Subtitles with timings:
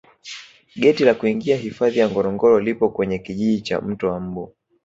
[0.75, 4.55] geti la kuingia hifadhi ya ngorongoro lipo kwenye kijiji cha mto wa mbu